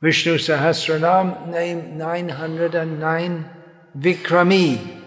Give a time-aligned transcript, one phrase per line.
[0.00, 3.50] Vishnu Sahasranam, name 909,
[3.98, 5.02] Vikrami.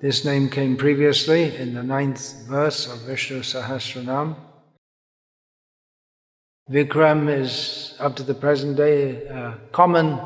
[0.00, 4.34] This name came previously in the ninth verse of Vishnu Sahasranam.
[6.70, 10.18] Vikram is, up to the present day, a common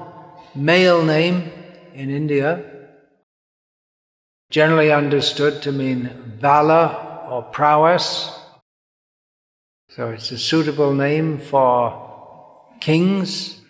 [0.55, 1.51] male name
[1.93, 2.65] in India,
[4.51, 6.09] generally understood to mean
[6.39, 8.31] valor or prowess.
[9.89, 12.04] So it's a suitable name for
[12.85, 13.61] kings.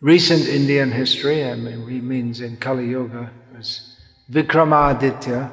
[0.00, 3.96] Recent Indian history, I mean, he means in Kali Yuga, was
[4.30, 5.52] Vikramaditya.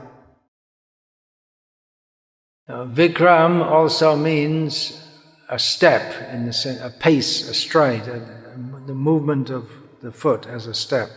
[2.70, 5.04] Now, Vikram also means
[5.50, 9.70] a step, in the sense, a pace, a stride, a, uh, the movement of
[10.02, 11.10] the foot as a step.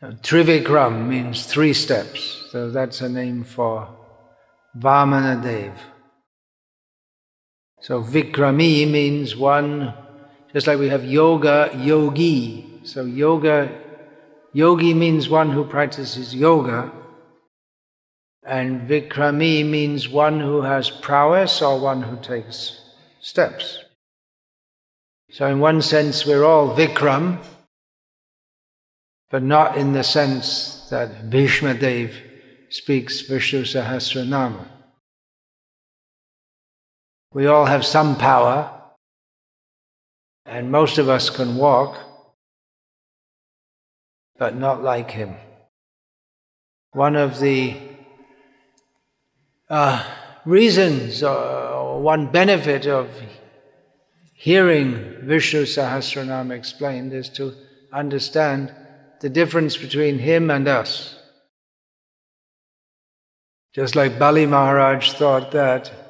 [0.00, 3.88] Now, Trivikram means three steps, so that's a name for
[4.76, 5.91] Vamana Dev.
[7.82, 9.92] So Vikrami means one,
[10.52, 12.80] just like we have yoga, yogi.
[12.84, 13.76] So yoga,
[14.52, 16.92] yogi means one who practices yoga,
[18.44, 22.80] and Vikrami means one who has prowess or one who takes
[23.20, 23.80] steps.
[25.32, 27.42] So, in one sense, we're all Vikram,
[29.28, 32.14] but not in the sense that Bhishma Dev
[32.68, 34.68] speaks Vishnu Sahasranama.
[37.34, 38.70] We all have some power,
[40.44, 41.98] and most of us can walk,
[44.38, 45.36] but not like him.
[46.92, 47.78] One of the
[49.70, 50.04] uh,
[50.44, 53.08] reasons or one benefit of
[54.34, 57.54] hearing Vishnu Sahasranam explained is to
[57.92, 58.74] understand
[59.20, 61.18] the difference between him and us.
[63.72, 66.01] Just like Bali Maharaj thought that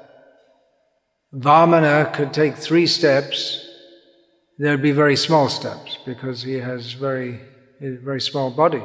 [1.35, 3.67] Vamana could take three steps,
[4.59, 7.41] there'd be very small steps because he has very,
[7.81, 8.83] very small body.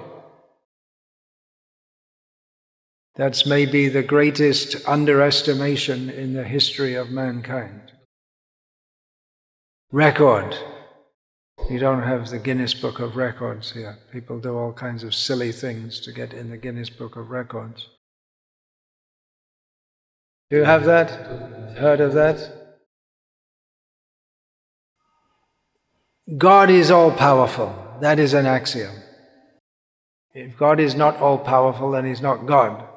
[3.15, 7.91] That's maybe the greatest underestimation in the history of mankind.
[9.91, 10.55] Record.
[11.69, 13.97] You don't have the Guinness Book of Records here.
[14.11, 17.87] People do all kinds of silly things to get in the Guinness Book of Records.
[20.49, 21.09] Do you have that?
[21.77, 22.53] Heard of that?
[26.37, 27.75] God is all powerful.
[28.01, 28.95] That is an axiom.
[30.33, 32.87] If God is not all powerful, then He's not God.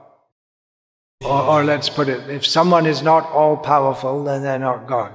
[1.22, 5.12] Or, or let's put it, if someone is not all powerful, then they're not God.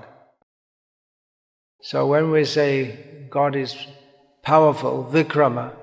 [1.82, 3.76] So when we say God is
[4.44, 5.74] powerful, Vikrama,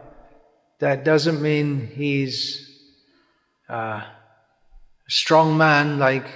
[0.80, 2.68] that doesn't mean he's
[3.70, 4.06] uh, a
[5.08, 6.26] strong man like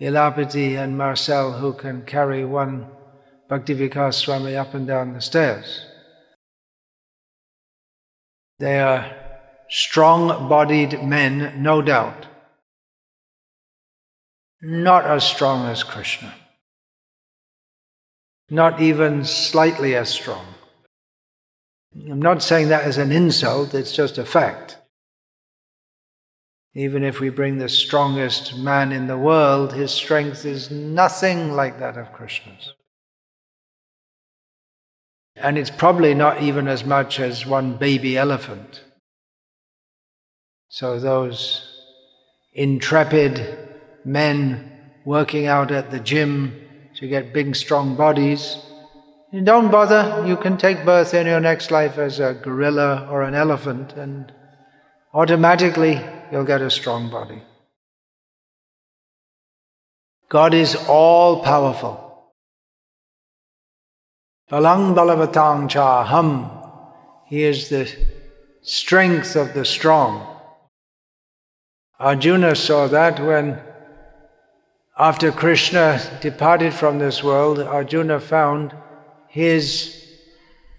[0.00, 2.86] Ilapati and Marcel who can carry one
[3.50, 5.84] Bhaktivikas Swami up and down the stairs.
[8.58, 9.14] They are
[9.68, 12.26] strong bodied men, no doubt
[14.60, 16.34] not as strong as Krishna,
[18.50, 20.46] not even slightly as strong.
[22.08, 24.76] I'm not saying that as an insult, it's just a fact.
[26.74, 31.80] Even if we bring the strongest man in the world, his strength is nothing like
[31.80, 32.74] that of Krishna's.
[35.34, 38.82] And it's probably not even as much as one baby elephant.
[40.68, 41.82] So those
[42.52, 43.68] intrepid
[44.04, 44.70] men
[45.04, 46.54] working out at the gym
[46.96, 48.58] to get big, strong bodies.
[49.44, 53.34] Don't bother, you can take birth in your next life as a gorilla or an
[53.34, 54.32] elephant, and
[55.14, 57.42] automatically you'll get a strong body.
[60.28, 62.32] God is all powerful.
[64.50, 66.50] Balang balavatang cha hum.
[67.26, 67.88] He is the
[68.62, 70.26] strength of the strong.
[71.98, 73.60] Arjuna saw that when
[74.98, 78.74] after Krishna departed from this world, Arjuna found
[79.28, 79.99] his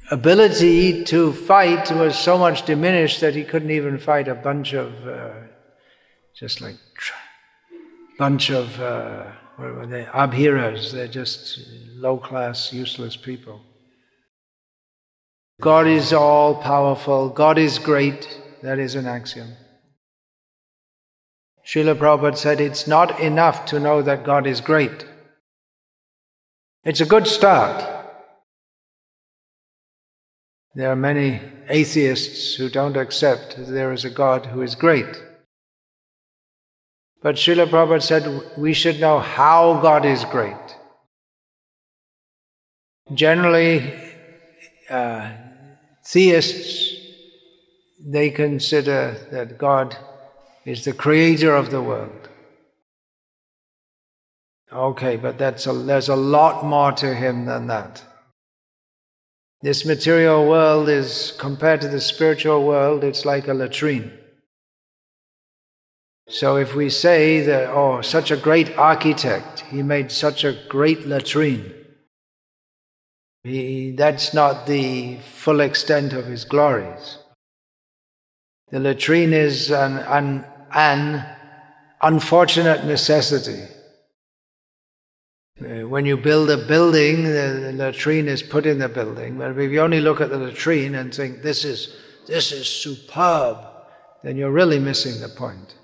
[0.09, 5.07] ability to fight was so much diminished that he couldn't even fight a bunch of,
[5.07, 5.33] uh,
[6.35, 6.75] just like,
[8.17, 9.25] bunch of, uh,
[9.57, 10.91] what were they, abhiras.
[10.91, 11.59] They're just
[11.95, 13.61] low class, useless people.
[15.61, 19.53] God is all powerful, God is great, that is an axiom.
[21.65, 25.05] Srila Prabhupada said it's not enough to know that God is great.
[26.83, 28.00] It's a good start.
[30.73, 35.21] There are many atheists who don't accept that there is a God who is great.
[37.21, 40.55] But Srila Prabhupada said we should know how God is great.
[43.13, 43.93] Generally,
[44.89, 45.31] uh,
[46.05, 46.95] theists,
[47.99, 49.97] they consider that God
[50.65, 52.29] is the creator of the world.
[54.71, 58.03] Okay, but that's a, there's a lot more to him than that.
[59.63, 64.11] This material world is, compared to the spiritual world, it's like a latrine.
[66.27, 71.05] So if we say that, oh, such a great architect, he made such a great
[71.05, 71.73] latrine,
[73.43, 77.19] he, that's not the full extent of his glories.
[78.69, 81.25] The latrine is an, an, an
[82.01, 83.67] unfortunate necessity.
[85.61, 89.37] Uh, when you build a building, the, latrine is put in the building.
[89.37, 91.95] But if you only look at the latrine and think this is
[92.27, 93.57] this is superb,
[94.23, 95.75] then you're really missing the point.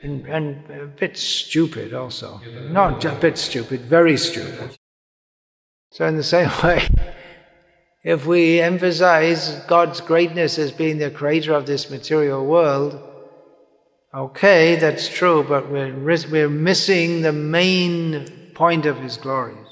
[0.00, 2.40] And, and a bit stupid also.
[2.70, 4.76] Not a bit stupid, very stupid.
[5.90, 6.88] So, in the same way,
[8.04, 13.07] if we emphasize God's greatness as being the creator of this material world,
[14.18, 19.68] Okay, that's true, but we're, we're missing the main point of His glories.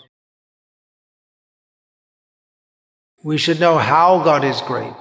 [3.25, 4.95] We should know how God is great.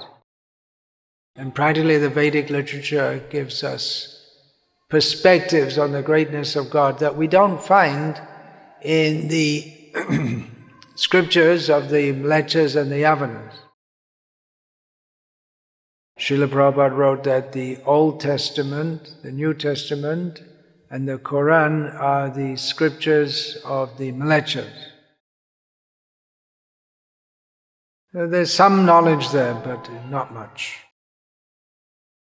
[1.36, 4.20] And practically, the Vedic literature gives us
[4.88, 8.20] perspectives on the greatness of God that we don't find
[8.82, 9.72] in the
[10.96, 13.65] scriptures of the Mlecchas and the Yavanas.
[16.18, 20.42] Srila Prabhupada wrote that the Old Testament, the New Testament,
[20.90, 24.72] and the Quran are the scriptures of the Mlecchas.
[28.14, 30.78] There's some knowledge there, but not much.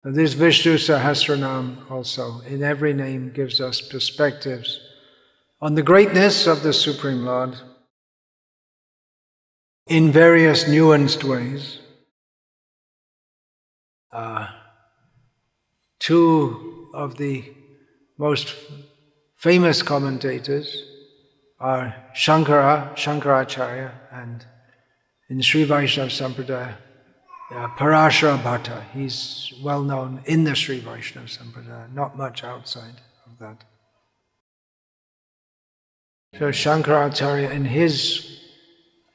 [0.03, 4.81] This Vishnu Sahasranam also, in every name, gives us perspectives
[5.61, 7.55] on the greatness of the Supreme Lord
[9.87, 11.79] in various nuanced ways
[14.11, 14.47] uh,
[15.99, 17.43] two of the
[18.17, 18.55] most
[19.35, 20.83] famous commentators
[21.59, 24.45] are Shankara, Shankaracharya, and
[25.29, 26.75] in Sri Vaishnava Sampradaya,
[27.51, 28.83] uh, Parashara Bhatta.
[28.93, 33.63] He's well known in the Sri Vaishnava Sampradaya, not much outside of that.
[36.37, 38.36] So Shankaracharya, in his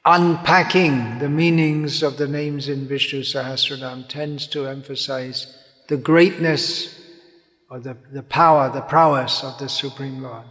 [0.05, 5.57] unpacking the meanings of the names in Vishnu Sahasranam tends to emphasize
[5.89, 7.01] the greatness
[7.71, 10.47] or the, the power, the prowess of the Supreme Lord.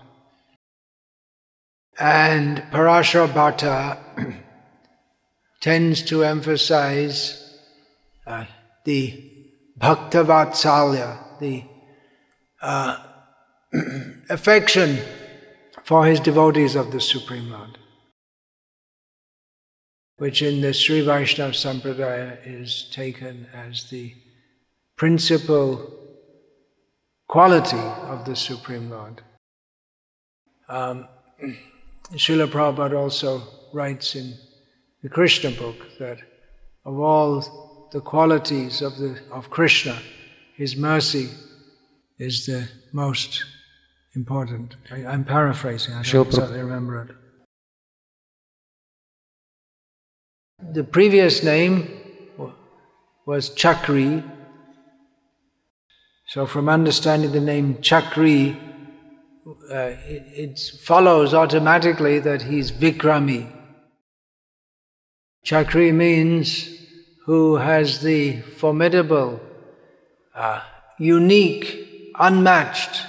[1.99, 3.97] And Parashara Bhatta
[5.61, 7.59] tends to emphasize
[8.25, 8.45] uh,
[8.85, 9.31] the
[9.77, 11.63] Bhaktavatsalya, the
[12.61, 12.97] uh,
[14.29, 14.99] affection
[15.83, 17.77] for his devotees of the Supreme Lord
[20.21, 24.13] which in the Sri Vaishnava Sampradaya is taken as the
[24.95, 25.91] principal
[27.27, 29.23] quality of the Supreme Lord.
[30.69, 31.07] Um,
[32.13, 33.41] Srila Prabhupada also
[33.73, 34.35] writes in
[35.01, 36.19] the Krishna book that
[36.85, 39.97] of all the qualities of, the, of Krishna,
[40.55, 41.29] his mercy
[42.19, 43.43] is the most
[44.13, 44.75] important.
[44.91, 47.20] I, am paraphrasing, I don't exactly remember it.
[50.69, 51.89] The previous name
[53.25, 54.23] was Chakri.
[56.27, 58.55] So, from understanding the name Chakri,
[59.69, 63.51] uh, it, it, follows automatically that he's Vikrami.
[65.43, 66.69] Chakri means
[67.25, 69.41] who has the formidable,
[70.35, 70.61] uh,
[70.99, 73.01] unique, unmatched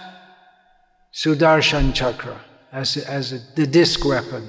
[1.13, 2.41] Sudarshan Chakra
[2.73, 4.49] as, as a, the disc weapon.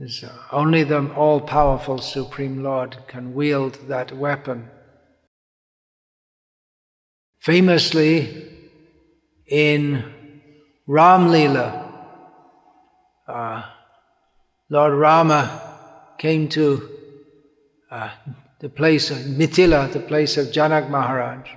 [0.00, 4.70] Is only the all powerful Supreme Lord can wield that weapon.
[7.40, 8.46] Famously,
[9.48, 10.04] in
[10.86, 11.92] Ram Lila,
[13.26, 13.64] uh,
[14.70, 16.88] Lord Rama came to
[17.90, 18.10] uh,
[18.60, 21.48] the place of Mithila, the place of Janak Maharaj,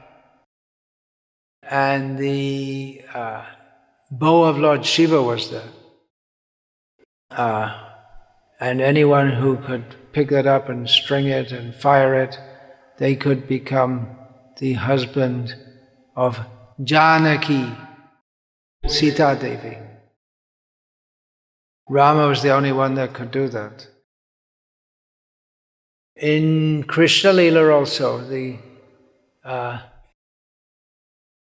[1.62, 3.46] and the uh,
[4.10, 5.70] bow of Lord Shiva was there.
[7.30, 7.90] Uh,
[8.62, 12.40] and anyone who could pick that up and string it and fire it,
[13.00, 14.16] they could become
[14.60, 15.56] the husband
[16.16, 16.40] of
[16.82, 17.76] Janaki,
[18.88, 19.78] Sita Devi.
[21.90, 23.88] Rama was the only one that could do that.
[26.16, 28.60] In Krishna Lila also, the
[29.44, 29.80] uh,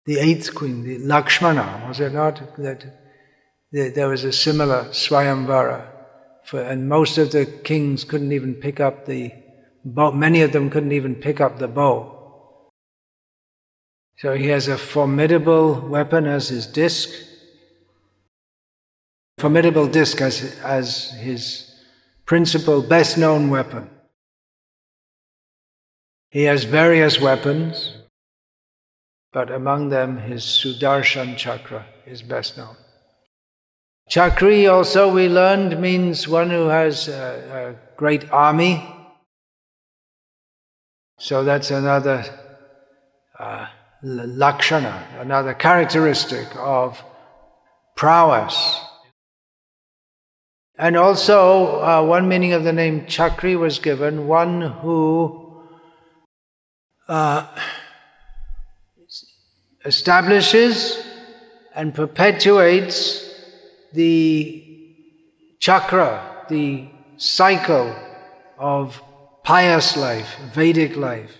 [0.06, 2.42] the eighth queen, the Lakshmana, was it not?
[2.58, 2.86] That
[3.72, 5.97] there was a similar Swayamvara,
[6.48, 9.34] for, and most of the kings couldn't even pick up the
[9.84, 10.12] bow.
[10.12, 12.70] Many of them couldn't even pick up the bow.
[14.18, 17.10] So he has a formidable weapon as his disc,
[19.38, 21.76] formidable disc as, as his
[22.26, 23.90] principal, best known weapon.
[26.32, 27.94] He has various weapons,
[29.34, 32.76] but among them his Sudarshan chakra is best known.
[34.10, 38.88] Chakri also we learned means one who has a, a great army.
[41.20, 42.24] So that's another
[43.38, 43.68] uh,
[44.02, 47.04] lakshana, another characteristic of
[47.98, 48.80] prowess.
[50.78, 55.64] And also, uh, one meaning of the name Chakri was given one who
[57.10, 57.48] uh,
[59.84, 61.04] establishes
[61.76, 63.27] and perpetuates
[63.94, 64.64] the
[65.60, 67.96] chakra, the cycle
[68.58, 69.02] of
[69.44, 71.38] pious life, Vedic life.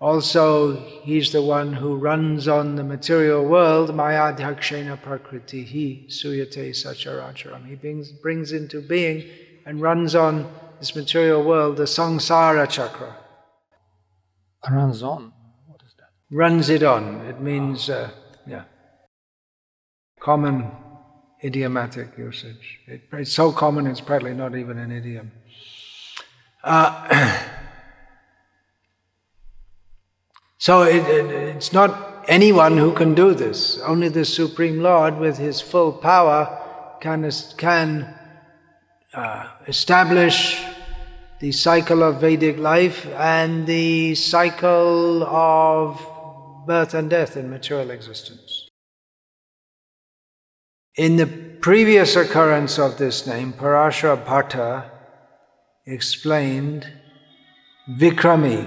[0.00, 7.66] Also, he's the one who runs on the material world, Mayadhyakshena Prakriti, he Suyate Sacharacharam.
[7.66, 9.24] He brings, brings into being
[9.66, 13.16] and runs on this material world the Samsara chakra.
[14.70, 15.32] Runs on?
[15.66, 16.10] What is that?
[16.30, 17.22] Runs it on.
[17.22, 18.10] It means, uh,
[20.28, 20.70] common
[21.42, 22.80] idiomatic usage.
[22.86, 25.32] It, it's so common it's probably not even an idiom.
[26.62, 27.44] Uh,
[30.60, 33.78] So it, it, it's not anyone who can do this.
[33.78, 36.40] Only the Supreme Lord, with His full power,
[37.00, 38.12] can, can
[39.14, 40.60] uh, establish
[41.38, 46.04] the cycle of Vedic life and the cycle of
[46.66, 48.67] birth and death in material existence.
[50.98, 54.90] In the previous occurrence of this name, Parashara Bhatta
[55.86, 56.92] explained
[57.88, 58.66] Vikrami,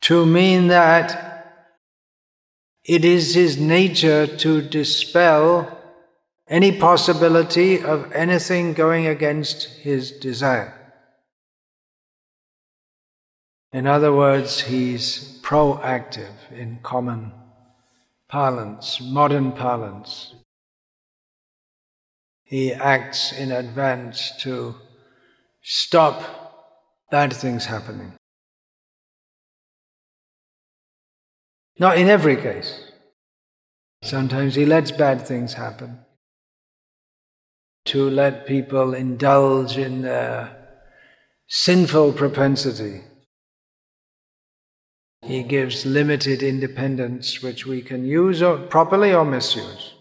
[0.00, 1.68] to mean that
[2.84, 5.75] it is his nature to dispel
[6.48, 10.72] any possibility of anything going against his desire.
[13.72, 17.32] In other words, he's proactive in common
[18.28, 20.34] parlance, modern parlance.
[22.44, 24.76] He acts in advance to
[25.62, 26.22] stop
[27.10, 28.12] bad things happening.
[31.78, 32.92] Not in every case.
[34.02, 36.05] Sometimes he lets bad things happen
[37.86, 40.56] to let people indulge in their
[41.48, 43.02] sinful propensity.
[45.22, 49.94] He gives limited independence which we can use or, properly or misuse.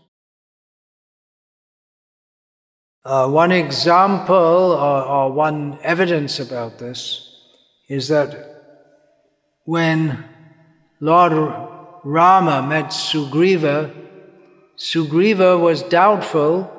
[3.03, 7.39] Uh, one example or, or one evidence about this
[7.87, 8.55] is that
[9.65, 10.25] when
[10.99, 11.33] Lord
[12.03, 13.93] Rama met Sugriva,
[14.77, 16.71] Sugriva was doubtful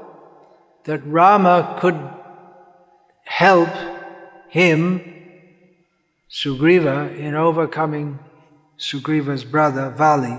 [0.86, 1.98] that Rama could
[3.24, 3.68] help
[4.48, 5.02] him,
[6.30, 8.20] Sugriva, in overcoming
[8.78, 10.38] Sugriva's brother, Vali.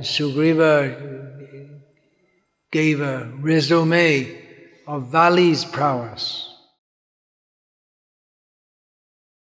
[0.00, 1.80] Sugriva
[2.70, 4.42] gave a resume
[4.86, 6.54] of Vali's prowess.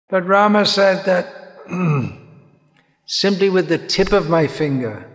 [0.10, 1.34] But Rama said that
[3.06, 5.08] simply with the tip of my finger,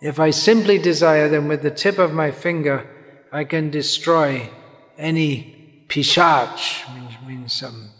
[0.00, 2.88] if I simply desire, them with the tip of my finger,
[3.32, 4.50] I can destroy
[4.96, 7.90] any pishach, means, means some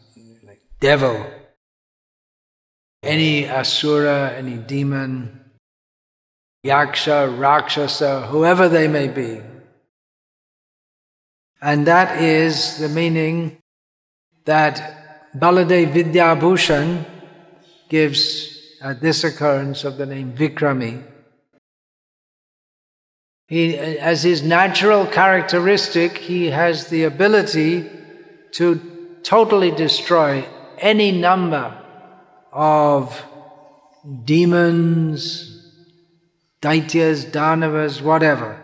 [0.44, 1.26] like devil,
[3.02, 5.40] any asura, any demon,
[6.64, 9.40] yaksha, rakshasa, whoever they may be.
[11.62, 13.58] And that is the meaning
[14.46, 17.04] that Baladev Vidyabhushan
[17.88, 21.09] gives uh, this occurrence of the name Vikrami.
[23.50, 27.90] He, as his natural characteristic, he has the ability
[28.52, 28.80] to
[29.24, 30.46] totally destroy
[30.78, 31.76] any number
[32.52, 33.24] of
[34.24, 35.74] demons,
[36.62, 38.56] daityas, danavas, whatever.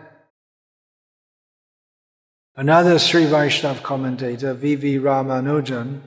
[2.55, 4.99] Another Sri Vaishnav commentator, V.V.
[4.99, 5.99] Ramanujan,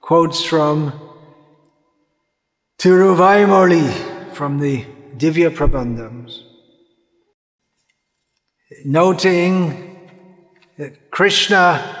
[0.00, 0.92] quotes from
[2.78, 4.84] Tiruvaimoli from the
[5.16, 6.42] Divya Prabandhams,
[8.84, 10.08] noting
[10.78, 11.98] that Krishna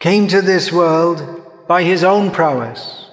[0.00, 3.08] came to this world by his own prowess.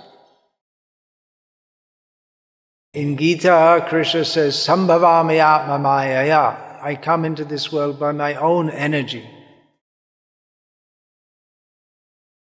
[2.94, 6.82] In Gita, Krishna says, Sambhavami Atma Mayaya.
[6.82, 9.30] I come into this world by my own energy.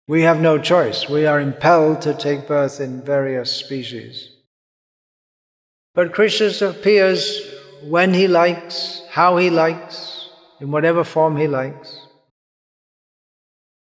[0.09, 1.09] We have no choice.
[1.09, 4.31] We are impelled to take birth in various species.
[5.95, 7.43] But Krishna appears
[7.85, 10.29] when he likes, how he likes,
[10.61, 12.07] in whatever form he likes.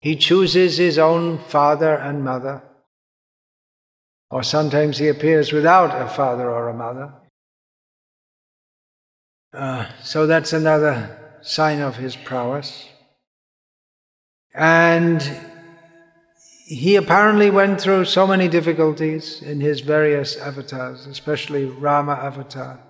[0.00, 2.62] He chooses his own father and mother.
[4.30, 7.12] Or sometimes he appears without a father or a mother.
[9.52, 12.88] Uh, so that's another sign of his prowess.
[14.52, 15.22] And
[16.66, 22.80] he apparently went through so many difficulties in his various avatars, especially Rama avatar.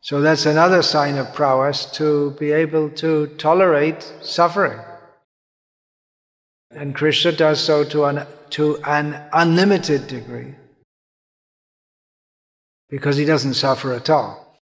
[0.00, 4.78] So that's another sign of prowess to be able to tolerate suffering.
[6.70, 10.54] And Krishna does so to an, to an unlimited degree
[12.88, 14.60] because he doesn't suffer at all.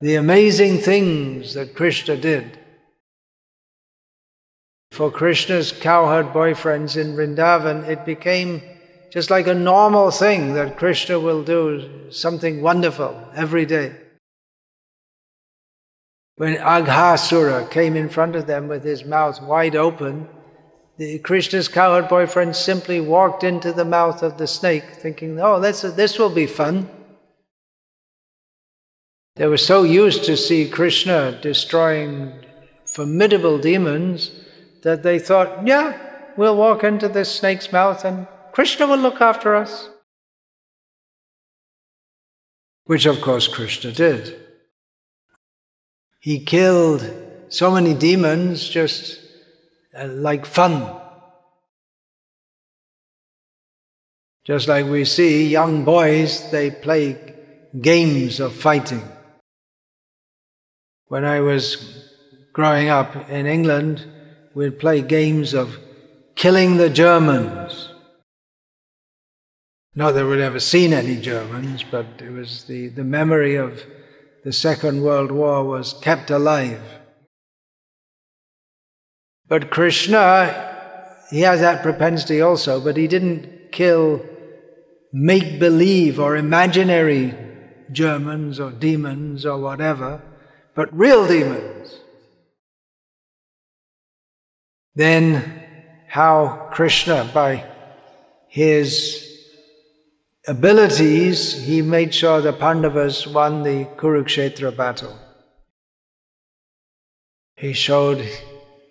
[0.00, 2.58] The amazing things that Krishna did
[4.90, 8.62] for Krishna's cowherd boyfriends in Vrindavan, it became
[9.16, 13.96] just like a normal thing that Krishna will do something wonderful every day.
[16.36, 20.28] When Aghasura came in front of them with his mouth wide open,
[20.98, 25.80] the Krishna's cowherd boyfriend simply walked into the mouth of the snake, thinking, oh, this,
[25.80, 26.86] this will be fun.
[29.36, 32.44] They were so used to see Krishna destroying
[32.84, 34.30] formidable demons
[34.82, 35.96] that they thought, yeah,
[36.36, 39.90] we'll walk into this snake's mouth and Krishna will look after us.
[42.86, 44.34] Which, of course, Krishna did.
[46.20, 47.04] He killed
[47.50, 49.20] so many demons just
[49.94, 50.90] uh, like fun.
[54.42, 57.34] Just like we see young boys, they play
[57.78, 59.02] games of fighting.
[61.08, 61.76] When I was
[62.54, 64.06] growing up in England,
[64.54, 65.76] we'd play games of
[66.36, 67.85] killing the Germans.
[69.98, 73.82] Not that we'd ever seen any Germans, but it was the, the memory of
[74.44, 76.82] the Second World War was kept alive.
[79.48, 84.20] But Krishna, he has that propensity also, but he didn't kill
[85.14, 87.34] make believe or imaginary
[87.90, 90.20] Germans or demons or whatever,
[90.74, 92.00] but real demons.
[94.94, 95.62] Then,
[96.08, 97.64] how Krishna, by
[98.46, 99.35] his
[100.46, 105.18] abilities, he made sure the Pandavas won the Kurukshetra battle.
[107.56, 108.26] He showed,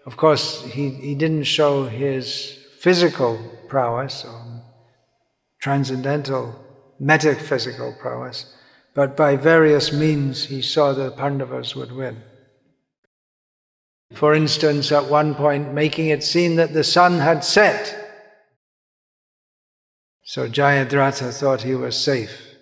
[0.06, 3.40] of course, he, he didn't show his physical
[3.70, 4.64] prowess or
[5.62, 6.56] transcendental
[7.00, 8.54] metaphysical prowess,
[8.94, 12.24] but by various means he saw the Pandavas would win.
[14.14, 18.05] For instance, at one point, making it seem that the sun had set
[20.26, 22.56] so Jayadratha thought he was safe.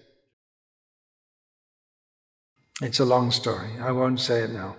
[2.82, 3.80] It's a long story.
[3.80, 4.76] I won't say it now.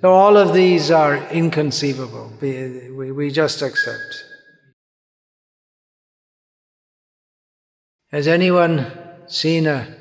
[0.00, 2.32] So all of these are inconceivable.
[2.40, 4.24] We, we just accept.
[8.10, 8.90] Has anyone
[9.28, 9.96] seen a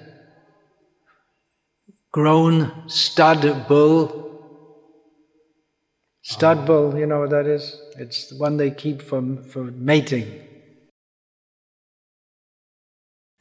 [2.11, 4.17] grown stud bull?
[6.23, 7.79] Stud um, bull, you know what that is?
[7.99, 10.50] It's the one they keep for, for mating.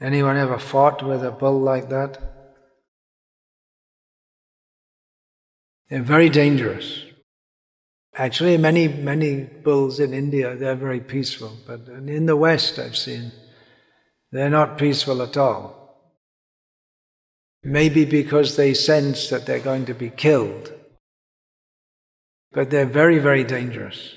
[0.01, 2.19] Anyone ever fought with a bull like that?
[5.91, 7.05] They're very dangerous.
[8.15, 11.53] Actually, many, many bulls in India, they're very peaceful.
[11.67, 13.33] But in the West, I've seen,
[14.33, 15.77] they're not peaceful at all.
[17.63, 20.73] Maybe because they sense that they're going to be killed.
[22.53, 24.15] But they're very, very dangerous.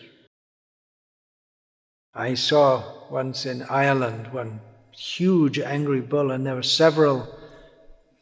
[2.16, 4.62] I saw once in Ireland one
[4.96, 7.28] huge angry bull, and there were several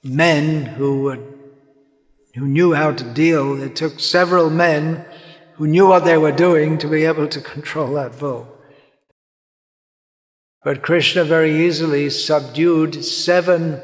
[0.04, 1.40] men who would,
[2.36, 3.62] who knew how to deal.
[3.62, 5.06] It took several men
[5.56, 8.48] who knew what they were doing to be able to control that bull.
[10.64, 13.82] But Krishna very easily subdued seven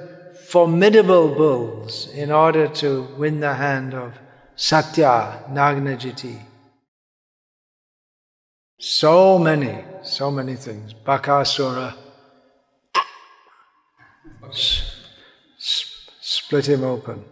[0.48, 4.14] formidable bulls in order to win the hand of
[4.56, 6.40] Satya Nagnajiti.
[8.80, 10.94] So many, so many things.
[10.94, 11.96] Bakasura.
[15.58, 17.26] Split him open.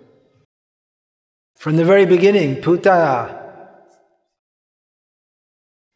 [1.58, 3.41] From the very beginning, Putana.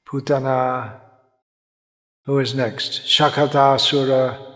[0.08, 1.00] Putana.
[2.26, 3.04] Who is next?
[3.06, 4.50] Shakata Shakatasura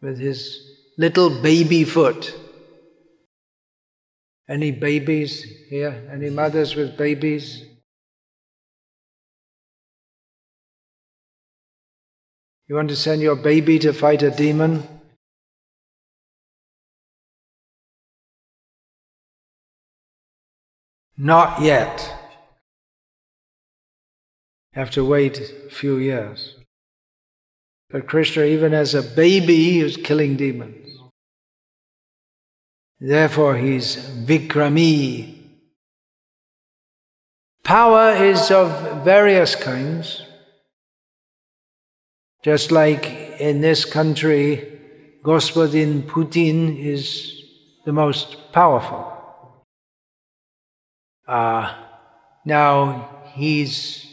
[0.00, 0.60] with his
[0.98, 2.34] little baby foot.
[4.48, 6.08] Any babies here?
[6.12, 7.64] Any mothers with babies?
[12.66, 14.99] You want to send your baby to fight a demon?
[21.16, 22.14] Not yet.
[24.72, 26.56] Have to wait a few years.
[27.90, 30.98] But Krishna, even as a baby, he killing demons.
[33.00, 35.38] Therefore, he's Vikrami.
[37.64, 40.22] Power is of various kinds.
[42.42, 43.06] Just like
[43.40, 44.78] in this country,
[45.22, 47.42] Gospodin Putin is
[47.84, 49.19] the most powerful.
[51.30, 51.72] Uh,
[52.44, 54.04] now he's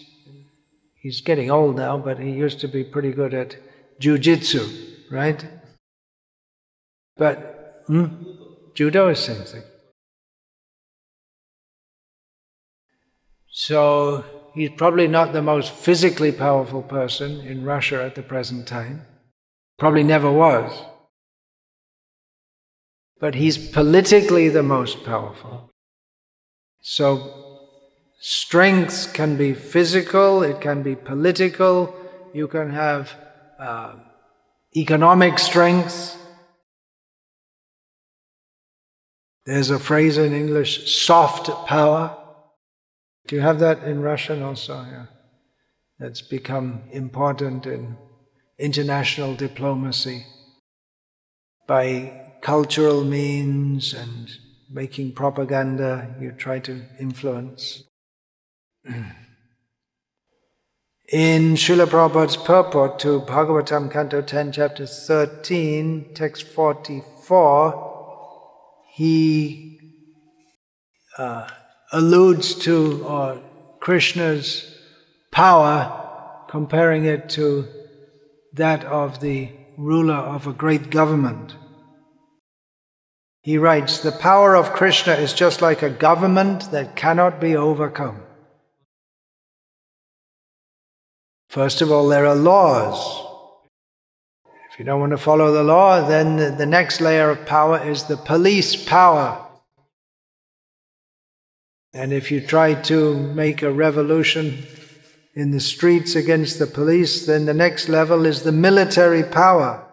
[1.02, 3.56] he's getting old now, but he used to be pretty good at
[4.00, 4.64] jujitsu,
[5.10, 5.44] right?
[7.16, 8.06] But hmm?
[8.76, 9.64] judo is the same thing.
[13.50, 19.08] So he's probably not the most physically powerful person in Russia at the present time.
[19.80, 20.72] Probably never was.
[23.20, 25.72] But he's politically the most powerful.
[26.90, 27.68] So
[28.22, 31.94] strength can be physical, it can be political,
[32.34, 33.14] you can have
[33.60, 33.96] uh,
[34.74, 36.16] economic strength.
[39.46, 42.18] There's a phrase in English, soft power.
[43.28, 44.76] Do you have that in Russian also?
[44.90, 45.08] Yeah.
[46.00, 47.98] That's become important in
[48.58, 50.26] international diplomacy
[51.68, 54.30] by cultural means and
[54.70, 57.84] making propaganda, you try to influence.
[61.12, 69.80] In Srila Prabhupada's purport to Bhagavatam, Canto 10, Chapter 13, text 44, he
[71.18, 71.48] uh,
[71.94, 73.40] alludes to uh,
[73.80, 74.78] Krishna's
[75.32, 77.68] power, comparing it to
[78.54, 81.56] that of the ruler of a great government.
[83.48, 88.24] He writes, The power of Krishna is just like a government that cannot be overcome.
[91.48, 93.24] First of all, there are laws.
[94.70, 98.04] If you don't want to follow the law, then the next layer of power is
[98.04, 99.48] the police power.
[101.94, 104.66] And if you try to make a revolution
[105.36, 109.87] in the streets against the police, then the next level is the military power.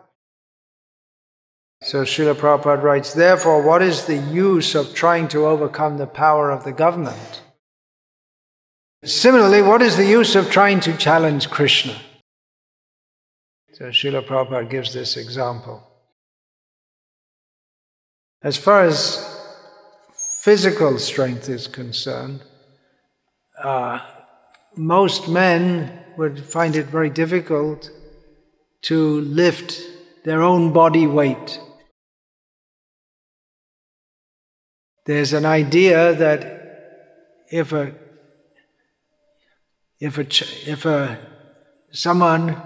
[1.85, 6.51] So Srila Prabhupada writes, therefore, what is the use of trying to overcome the power
[6.51, 7.43] of the government?
[9.05, 11.95] Similarly, what is the use of trying to challenge Krishna?
[13.75, 15.87] So Srila Prabhupada gives this example.
[18.43, 19.23] As far as
[20.41, 22.41] physical strength is concerned,
[23.63, 23.99] uh,
[24.75, 27.91] most men would find it very difficult
[28.83, 29.83] to lift
[30.25, 31.61] their own body weight.
[35.07, 37.95] There's an idea that if a
[40.01, 40.27] if a
[40.71, 41.19] if a
[41.91, 42.61] someone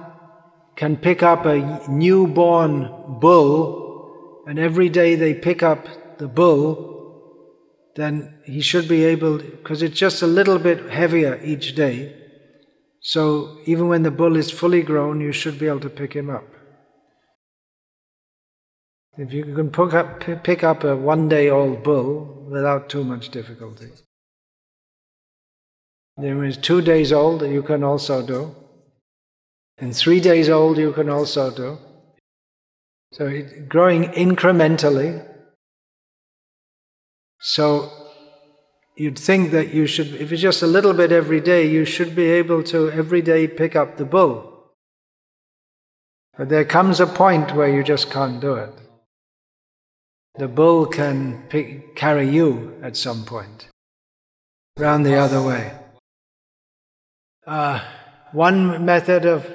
[0.77, 6.89] can pick up a newborn bull and every day they pick up the bull,
[7.97, 12.15] then he should be able because it's just a little bit heavier each day.
[13.01, 16.31] So even when the bull is fully grown, you should be able to pick him
[16.31, 16.47] up.
[19.19, 23.31] If you can pick up, pick up a one day old bull without too much
[23.31, 23.91] difficulty.
[26.17, 28.55] There is two days old that you can also do.
[29.77, 31.79] And three days old you can also do.
[33.13, 35.27] So it, growing incrementally.
[37.41, 37.91] So
[38.97, 42.15] you'd think that you should, if it's just a little bit every day, you should
[42.15, 44.73] be able to every day pick up the bull.
[46.37, 48.88] But there comes a point where you just can't do it
[50.39, 53.69] the bull can pick, carry you at some point,
[54.79, 55.73] round the other way.
[57.47, 57.81] Uh,
[58.33, 59.51] one method of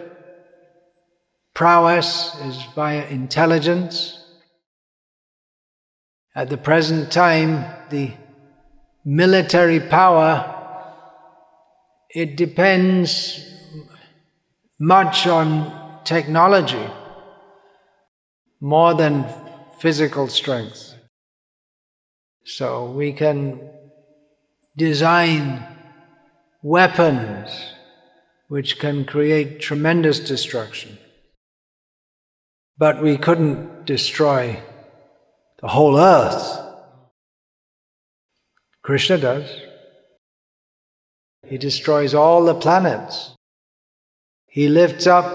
[1.54, 4.20] prowess is via intelligence.
[6.36, 8.12] At the present time, the
[9.06, 10.50] military power,
[12.10, 13.50] it depends
[14.80, 16.86] much on technology
[18.60, 19.43] more than
[19.84, 20.96] physical strength.
[22.46, 23.60] So we can
[24.78, 25.68] design
[26.62, 27.50] weapons
[28.48, 30.98] which can create tremendous destruction.
[32.78, 34.62] But we couldn't destroy
[35.62, 36.48] the whole earth.
[38.84, 39.50] Krishna does.
[41.46, 43.36] He destroys all the planets.
[44.48, 45.28] He lifts up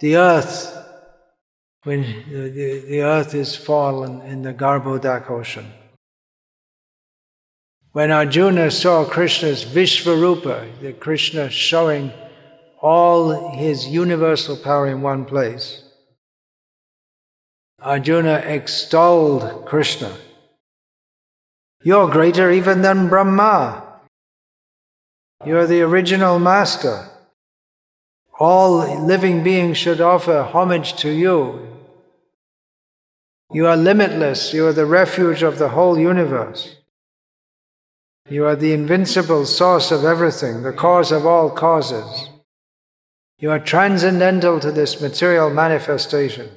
[0.00, 0.81] the earth
[1.84, 5.72] when the, the, the earth is fallen in the Garbhodak ocean.
[7.92, 12.12] When Arjuna saw Krishna's Vishvarupa, the Krishna showing
[12.80, 15.82] all his universal power in one place,
[17.80, 20.16] Arjuna extolled Krishna.
[21.82, 24.00] You're greater even than Brahma.
[25.44, 27.08] You're the original master.
[28.38, 31.71] All living beings should offer homage to you.
[33.52, 34.52] You are limitless.
[34.52, 36.76] You are the refuge of the whole universe.
[38.28, 42.30] You are the invincible source of everything, the cause of all causes.
[43.38, 46.48] You are transcendental to this material manifestation.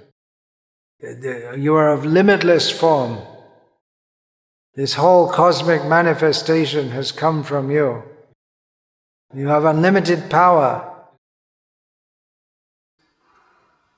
[1.01, 3.19] You are of limitless form.
[4.75, 8.03] This whole cosmic manifestation has come from you.
[9.33, 10.94] You have unlimited power.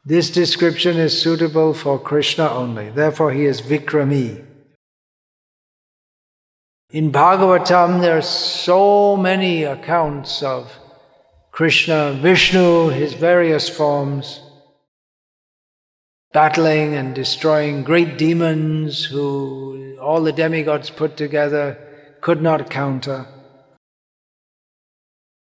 [0.07, 2.89] This description is suitable for Krishna only.
[2.89, 4.41] Therefore, he is Vikrami.
[6.91, 10.71] In Bhagavatam, there are so many accounts of
[11.51, 14.39] Krishna, Vishnu, his various forms,
[16.31, 21.77] battling and destroying great demons who all the demigods put together
[22.21, 23.25] could not counter.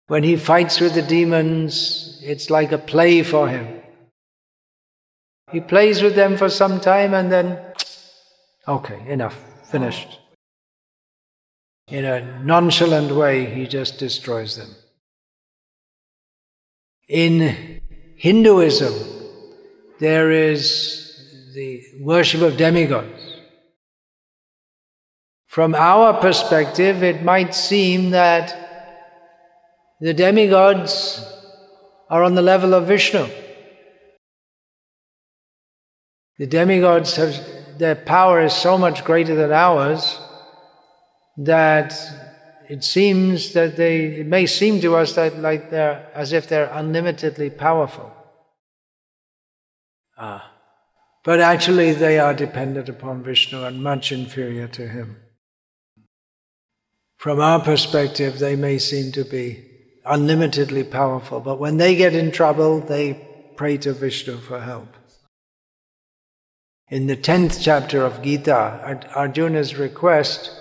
[0.09, 3.83] When he fights with the demons, it's like a play for him.
[5.53, 7.59] He plays with them for some time and then,
[8.69, 9.37] okay, enough,
[9.71, 10.19] finished
[11.89, 14.75] in a nonchalant way, he just destroys them.
[17.09, 17.81] In
[18.17, 18.93] Hinduism,
[20.01, 23.35] there is the worship of demigods.
[25.47, 28.53] From our perspective, it might seem that
[30.01, 31.25] the demigods
[32.11, 33.29] are on the level of Vishnu.
[36.39, 40.19] The demigods have, their power is so much greater than ours
[41.39, 41.95] that
[42.69, 46.71] it seems that they, it may seem to us that like they're, as if they're
[46.73, 48.13] unlimitedly powerful.
[50.19, 50.53] Ah.
[51.25, 55.17] But actually they are dependent upon Vishnu and much inferior to him.
[57.17, 59.65] From our perspective, they may seem to be
[60.05, 64.89] unlimitedly powerful, but when they get in trouble, they pray to Vishnu for help.
[66.89, 70.53] In the tenth chapter of Gita, at Arjuna's request,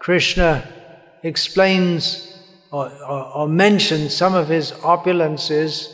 [0.00, 0.66] Krishna
[1.22, 2.36] explains
[2.72, 5.92] or, or, or mentions some of his opulences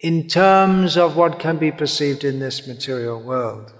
[0.00, 3.72] in terms of what can be perceived in this material world.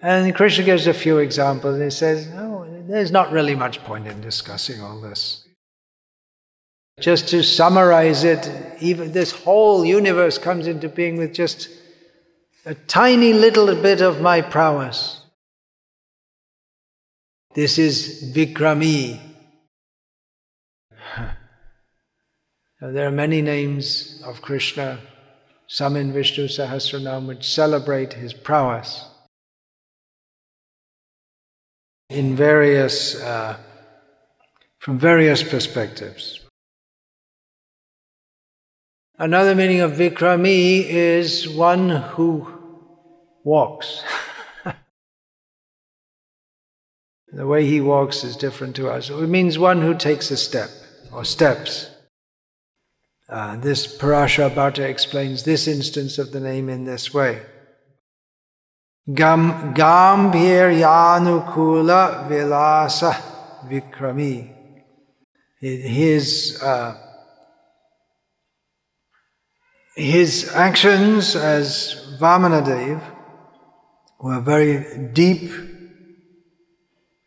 [0.00, 1.80] And Krishna gives a few examples.
[1.80, 5.44] He says, No, there's not really much point in discussing all this.
[7.00, 8.48] Just to summarize it,
[8.80, 11.68] even this whole universe comes into being with just
[12.66, 15.20] a tiny little bit of my prowess.
[17.54, 19.20] This is Vikrami.
[22.80, 24.98] there are many names of Krishna,
[25.66, 29.04] some in Vishnu Sahasranam, which celebrate his prowess
[32.08, 33.58] in various, uh,
[34.78, 36.40] from various perspectives.
[39.18, 42.53] Another meaning of Vikrami is one who
[43.44, 44.02] walks.
[47.34, 49.10] The way he walks is different to us.
[49.10, 50.70] It means one who takes a step
[51.12, 51.90] or steps.
[53.28, 57.42] Uh, this Parashara Bhatta explains this instance of the name in this way.
[59.12, 63.20] Gam, Gambhiryanukula Vilasa
[63.68, 64.52] Vikrami.
[65.58, 66.96] His, uh,
[69.96, 73.13] his actions as Vamanadev
[74.20, 75.50] were very deep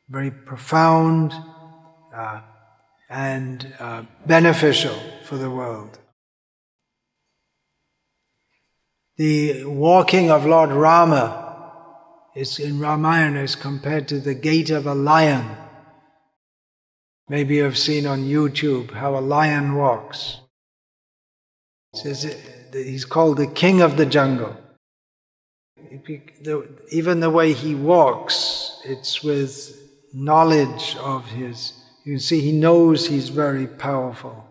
[0.09, 1.33] very profound
[2.15, 2.41] uh,
[3.09, 5.99] and uh, beneficial for the world.
[9.17, 11.43] The walking of Lord Rama
[12.35, 15.57] is in Ramayana is compared to the gait of a lion.
[17.27, 20.39] Maybe you've seen on YouTube how a lion walks.
[21.93, 24.55] He's called the king of the jungle.
[26.91, 29.77] Even the way he walks, it's with
[30.13, 31.73] knowledge of his.
[32.03, 34.45] You can see he knows he's very powerful.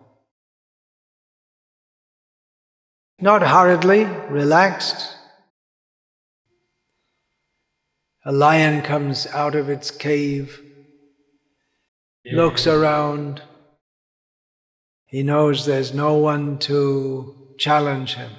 [3.19, 5.15] Not hurriedly, relaxed.
[8.25, 10.61] A lion comes out of its cave,
[12.31, 13.41] looks around.
[15.05, 18.31] He knows there's no one to challenge him.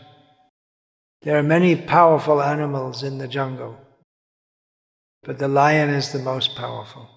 [1.23, 3.77] There are many powerful animals in the jungle,
[5.25, 7.09] but the lion is the most powerful.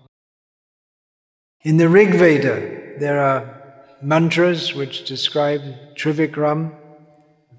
[1.64, 3.62] In the Rig Veda, there are
[4.02, 5.62] mantras which describe
[5.96, 6.74] Trivikram,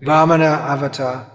[0.03, 1.31] Vamana avatar.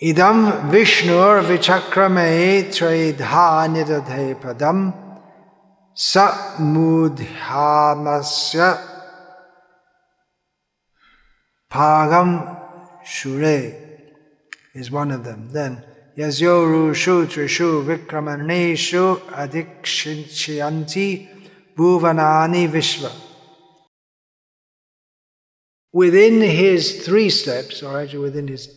[0.00, 4.94] Idam Vishnur vichakrame tredha nidadhe padam
[5.92, 7.28] sa mudhamasya
[11.70, 12.56] Pagam
[13.04, 13.72] Shure
[14.74, 15.50] is one of them.
[15.50, 15.84] Then
[16.16, 21.28] Yazyoru Shu Trishu Vikramaneshu Adikshinchianti
[21.76, 23.12] Bhuvanani Vishva.
[25.92, 28.68] Within his three steps, or actually within his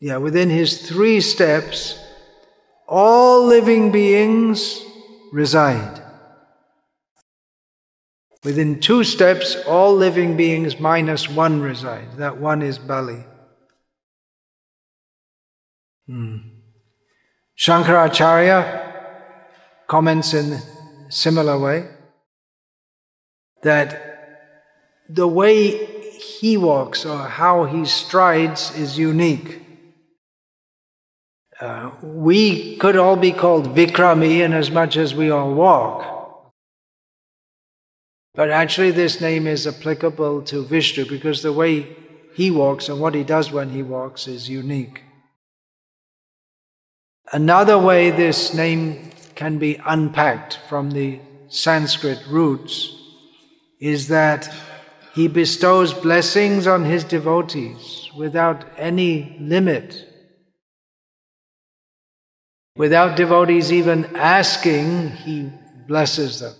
[0.00, 1.98] yeah, within his three steps,
[2.86, 4.80] all living beings
[5.32, 6.07] reside.
[8.44, 12.18] Within two steps, all living beings minus one reside.
[12.18, 13.24] That one is Bali.
[16.06, 16.36] Hmm.
[17.58, 18.84] Shankaracharya
[19.88, 20.60] comments in
[21.10, 21.88] similar way
[23.62, 24.04] that
[25.08, 25.86] the way
[26.18, 29.62] he walks or how he strides is unique.
[31.60, 36.17] Uh, we could all be called Vikrami in as much as we all walk.
[38.38, 41.96] But actually, this name is applicable to Vishnu because the way
[42.34, 45.02] he walks and what he does when he walks is unique.
[47.32, 52.94] Another way this name can be unpacked from the Sanskrit roots
[53.80, 54.48] is that
[55.16, 60.06] he bestows blessings on his devotees without any limit.
[62.76, 65.50] Without devotees even asking, he
[65.88, 66.54] blesses them.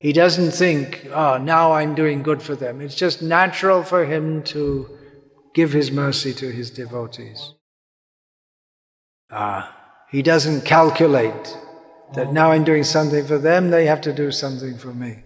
[0.00, 2.80] He doesn't think, oh, now I'm doing good for them.
[2.80, 4.88] It's just natural for him to
[5.54, 7.52] give his mercy to his devotees.
[9.30, 9.76] Ah,
[10.10, 11.56] he doesn't calculate
[12.14, 15.22] that now I'm doing something for them, they have to do something for me.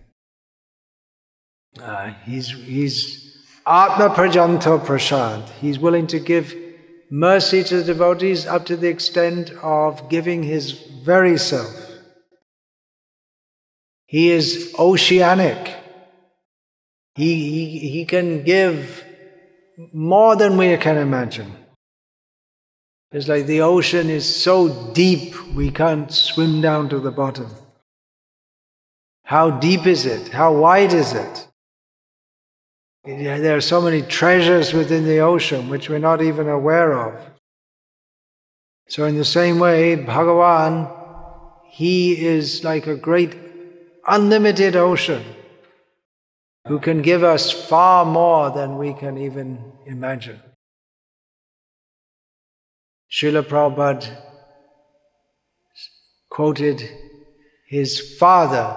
[1.81, 5.49] Ah, he's, he's Atma Prajanto Prashad.
[5.61, 6.55] He's willing to give
[7.11, 11.84] mercy to the devotees up to the extent of giving his very self.
[14.07, 15.75] He is oceanic.
[17.15, 19.05] He, he, he can give
[19.93, 21.53] more than we can imagine.
[23.13, 27.49] It's like the ocean is so deep we can't swim down to the bottom.
[29.25, 30.29] How deep is it?
[30.29, 31.49] How wide is it?
[33.05, 37.21] There are so many treasures within the ocean which we're not even aware of.
[38.89, 40.91] So, in the same way, Bhagavan,
[41.69, 43.44] he is like a great
[44.07, 45.25] unlimited ocean
[46.67, 50.41] who can give us far more than we can even imagine.
[53.11, 54.17] Srila Prabhupada
[56.31, 56.83] quoted
[57.67, 58.77] his father.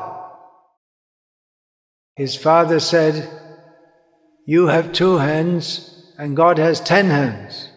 [2.15, 3.29] His father said,
[4.45, 7.69] You have two hands and God has ten hands.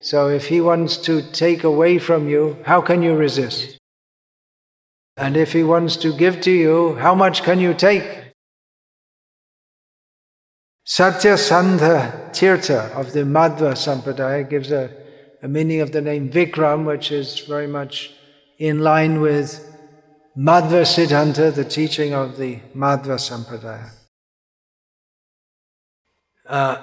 [0.00, 3.78] So if He wants to take away from you, how can you resist?
[5.16, 8.34] And if he wants to give to you, how much can you take?
[10.86, 14.90] Satyasandha Tirtha of the Madhva Sampradaya gives a,
[15.42, 18.12] a meaning of the name Vikram, which is very much
[18.58, 19.76] in line with
[20.36, 23.90] Madhva Siddhanta, the teaching of the Madhva Sampradaya.
[26.46, 26.76] Uh,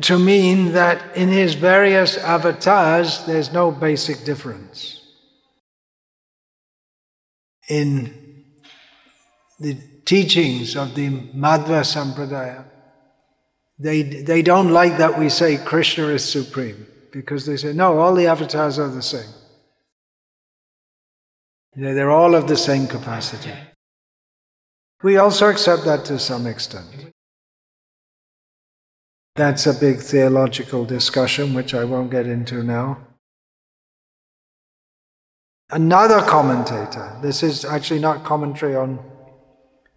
[0.00, 4.97] to mean that in his various avatars there's no basic difference
[7.68, 8.44] in
[9.60, 12.64] the teachings of the Madhva Sampradaya,
[13.78, 18.14] they, they don't like that we say Krishna is supreme because they say, no, all
[18.14, 19.30] the avatars are the same.
[21.74, 23.52] They're all of the same capacity.
[25.02, 27.12] We also accept that to some extent.
[29.36, 33.07] That's a big theological discussion, which I won't get into now.
[35.70, 38.98] Another commentator, this is actually not commentary on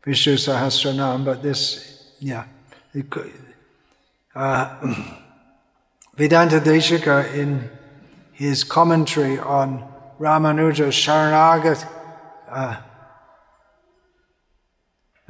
[0.03, 2.45] Vishnu Sahasranam, but this, yeah.
[4.35, 4.93] Uh,
[6.15, 7.69] Vedanta Deshika in
[8.33, 9.87] his commentary on
[10.19, 11.87] Ramanuja Sharanagat,
[12.49, 12.81] uh,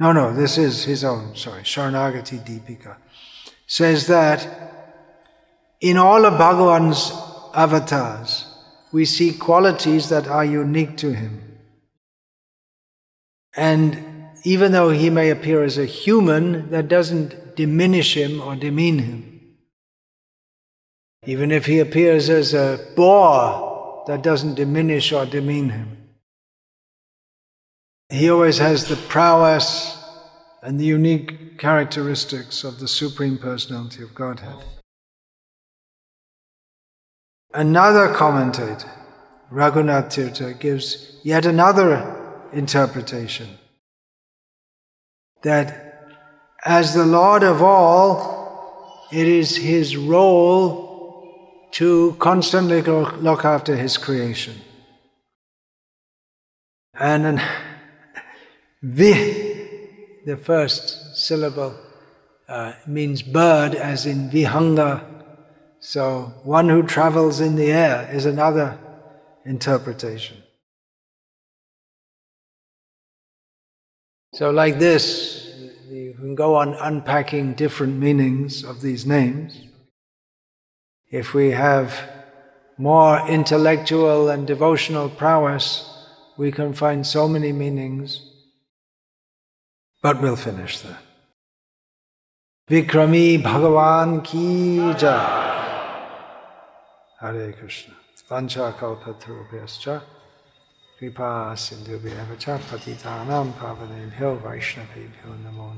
[0.00, 2.96] no, no, this is his own, sorry, Sharanagati Deepika,
[3.68, 4.48] says that
[5.80, 7.12] in all of Bhagavan's
[7.54, 8.51] avatars,
[8.92, 11.58] we see qualities that are unique to him.
[13.56, 18.98] And even though he may appear as a human, that doesn't diminish him or demean
[18.98, 19.56] him.
[21.24, 26.08] Even if he appears as a boar, that doesn't diminish or demean him.
[28.10, 29.96] He always has the prowess
[30.62, 34.56] and the unique characteristics of the Supreme Personality of Godhead.
[37.54, 38.90] Another commentator,
[39.52, 43.58] Raghunath Tirtha, gives yet another interpretation
[45.42, 45.92] that
[46.64, 54.54] as the Lord of all, it is his role to constantly look after his creation.
[56.94, 57.42] And then,
[58.82, 61.74] vi, the first syllable,
[62.48, 65.11] uh, means bird, as in vihanga.
[65.84, 68.78] So, one who travels in the air is another
[69.44, 70.36] interpretation.
[74.32, 75.52] So, like this,
[75.90, 79.66] you can go on unpacking different meanings of these names
[81.12, 82.08] if we have
[82.78, 85.86] more intellectual and devotional prowess,
[86.38, 88.22] we can find so many meanings.
[90.02, 90.98] But we'll finish there.
[92.70, 95.41] Vikrami Bhagavan ki jai.
[97.22, 97.94] Hare Krishna.
[98.28, 100.02] Vancha kalpatarubhyascha.
[100.98, 105.70] Kripa sindhubhyavacha patitanam pavanebhyo vaishnavebhyo namo